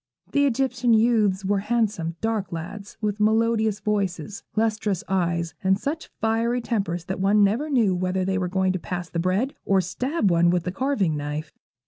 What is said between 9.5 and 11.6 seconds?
or stab one with the carving knife.